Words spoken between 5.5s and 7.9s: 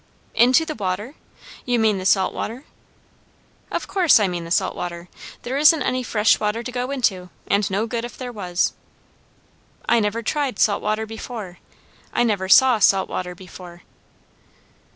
isn't any fresh water to go into, and no